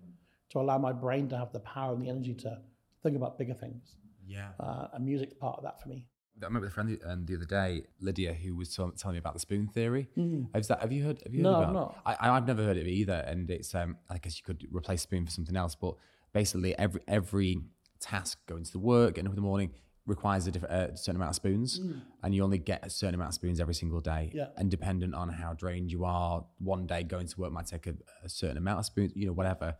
[0.50, 2.58] to allow my brain to have the power and the energy to
[3.02, 3.94] think about bigger things?
[4.26, 4.48] Yeah.
[4.58, 6.06] Uh, and music's part of that for me.
[6.44, 9.14] I met with a friend the, um, the other day, Lydia, who was t- telling
[9.14, 10.08] me about the spoon theory.
[10.16, 10.48] Mm.
[10.54, 11.20] Have, that, have you heard?
[11.24, 11.72] Have you heard no, about?
[11.72, 13.24] No, I, I've never heard of it either.
[13.26, 15.94] And it's, um, I guess you could replace spoon for something else, but
[16.32, 17.60] basically every every
[18.00, 19.72] task going to the work, getting up in the morning,
[20.08, 22.00] requires a, different, a certain amount of spoons, mm.
[22.22, 24.32] and you only get a certain amount of spoons every single day.
[24.34, 24.46] Yeah.
[24.56, 27.94] And dependent on how drained you are, one day going to work might take a,
[28.24, 29.76] a certain amount of spoons, you know, whatever.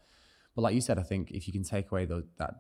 [0.55, 2.55] But like you said, I think if you can take away the, that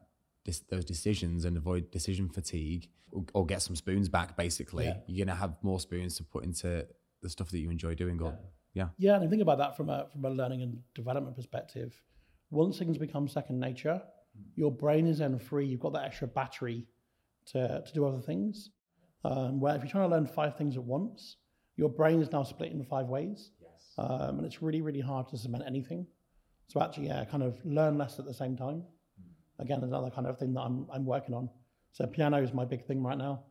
[0.44, 4.96] this, those decisions and avoid decision fatigue, or, or get some spoons back, basically, yeah.
[5.06, 6.86] you're gonna have more spoons to put into
[7.22, 8.20] the stuff that you enjoy doing.
[8.20, 8.36] Or
[8.72, 12.00] yeah, yeah, and I think about that from a from a learning and development perspective.
[12.50, 14.00] Once things become second nature,
[14.54, 15.66] your brain is then free.
[15.66, 16.86] You've got that extra battery
[17.52, 18.70] to, to do other things.
[19.24, 21.36] Um, where if you're trying to learn five things at once,
[21.76, 23.50] your brain is now split in five ways.
[23.60, 23.94] Yes.
[23.98, 26.06] Um, and it's really, really hard to cement anything.
[26.68, 28.82] So actually, yeah, kind of learn less at the same time.
[29.20, 29.64] Mm.
[29.64, 31.48] Again, another kind of thing that I'm, I'm working on.
[31.92, 33.44] So piano is my big thing right now.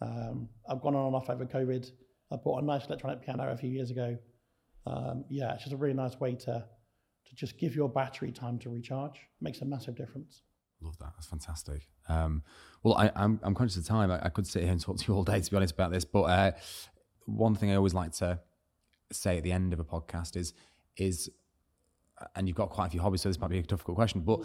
[0.00, 1.90] Um, I've gone on and off over COVID.
[2.32, 4.16] I bought a nice electronic piano a few years ago.
[4.86, 6.64] Um, yeah, it's just a really nice way to
[7.26, 9.14] to just give your battery time to recharge.
[9.14, 10.42] It makes a massive difference.
[10.82, 11.12] Love that.
[11.16, 11.88] That's fantastic.
[12.08, 12.42] Um,
[12.82, 14.10] well, I, am I'm, I'm conscious of time.
[14.10, 15.92] I, I, could sit here and talk to you all day, to be honest, about
[15.92, 16.04] this.
[16.04, 16.52] But uh,
[17.26, 18.40] one thing I always like to
[19.12, 20.54] say at the end of a podcast is,
[20.96, 21.30] is,
[22.34, 24.40] and you've got quite a few hobbies, so this might be a difficult question, but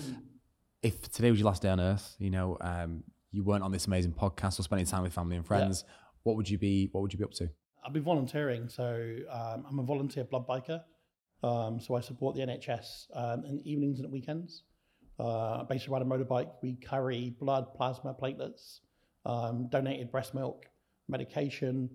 [0.81, 3.87] if today was your last day on earth, you know, um, you weren't on this
[3.87, 5.93] amazing podcast or spending time with family and friends, yeah.
[6.23, 6.89] what would you be?
[6.91, 7.49] What would you be up to?
[7.85, 8.69] I'd be volunteering.
[8.69, 10.81] So um, I'm a volunteer blood biker.
[11.43, 14.63] Um, so I support the NHS um, in evenings and at weekends.
[15.19, 16.49] Uh, basically, ride a motorbike.
[16.61, 18.79] We carry blood, plasma, platelets,
[19.25, 20.65] um, donated breast milk,
[21.07, 21.89] medication.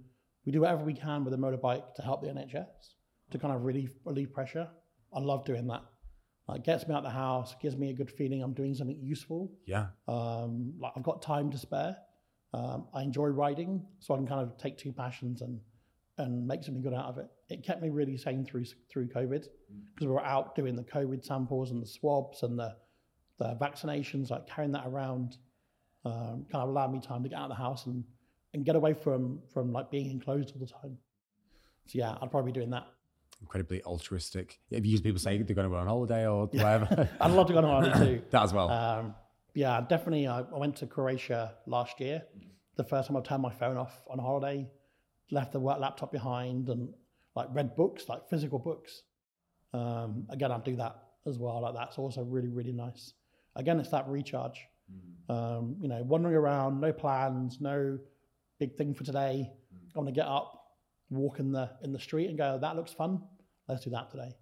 [0.45, 2.67] We do whatever we can with a motorbike to help the NHS
[3.31, 4.69] to kind of relieve, relieve pressure.
[5.15, 5.83] I love doing that.
[6.49, 8.75] Uh, it gets me out of the house, gives me a good feeling I'm doing
[8.75, 9.53] something useful.
[9.67, 9.87] Yeah.
[10.09, 11.97] Um, like I've got time to spare.
[12.55, 15.61] Um, I enjoy riding, so I can kind of take two passions and
[16.19, 17.27] and make something good out of it.
[17.49, 19.47] It kept me really sane through through COVID
[19.95, 22.77] because we were out doing the COVID samples and the swabs and the
[23.39, 25.37] the vaccinations, like carrying that around,
[26.05, 28.05] um, kind of allowed me time to get out of the house and,
[28.55, 30.99] and get away from from like being enclosed all the time.
[31.87, 32.87] So yeah, I'd probably be doing that.
[33.41, 34.61] Incredibly altruistic.
[34.71, 37.49] If you used people say they're going to go on holiday or whatever, I'd love
[37.49, 38.23] to go on holiday too.
[38.31, 38.71] that as well.
[38.71, 39.15] Um,
[39.55, 40.27] yeah, definitely.
[40.29, 42.23] I, I went to Croatia last year.
[42.77, 44.69] The first time I turned my phone off on holiday,
[45.31, 46.95] left the work laptop behind, and
[47.35, 49.03] like read books, like physical books.
[49.75, 51.61] Um, again, I'd do that as well.
[51.63, 53.13] Like that's also really really nice.
[53.57, 54.67] Again, it's that recharge.
[55.29, 57.99] Um, you know, wandering around, no plans, no
[58.59, 59.51] big thing for today.
[59.95, 60.53] I want to get up,
[61.11, 62.59] walk in the in the street, and go.
[62.61, 63.23] That looks fun.
[63.69, 64.35] Let's do that today.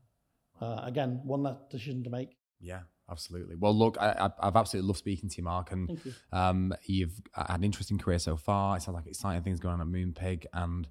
[0.60, 2.36] Uh, again, one less decision to make.
[2.60, 2.80] Yeah,
[3.10, 3.56] absolutely.
[3.56, 6.14] Well, look, I, have absolutely loved speaking to you, Mark, and you.
[6.32, 8.76] um, you've had an interesting career so far.
[8.76, 10.88] It sounds like exciting things going on at Moonpig, and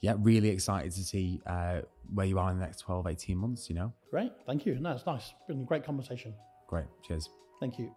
[0.00, 1.80] yeah, really excited to see uh,
[2.12, 3.92] where you are in the next 12, 18 months, you know?
[4.10, 4.32] Great.
[4.46, 4.78] Thank you.
[4.78, 5.32] No, it's nice.
[5.48, 6.34] Been a great conversation.
[6.68, 6.86] Great.
[7.06, 7.28] Cheers.
[7.60, 7.94] Thank you.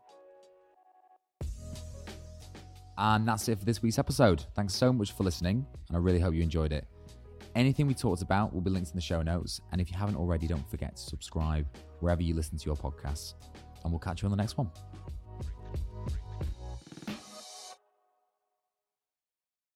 [2.97, 4.43] And that's it for this week's episode.
[4.55, 6.86] Thanks so much for listening, and I really hope you enjoyed it.
[7.55, 9.62] Anything we talked about will be linked in the show notes.
[9.72, 11.66] And if you haven't already, don't forget to subscribe
[11.99, 13.34] wherever you listen to your podcasts.
[13.84, 14.70] And we'll catch you on the next one.